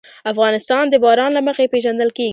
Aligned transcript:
افغانستان 0.31 0.83
د 0.89 0.95
باران 1.03 1.31
له 1.37 1.41
مخې 1.47 1.71
پېژندل 1.73 2.09
کېږي. 2.17 2.29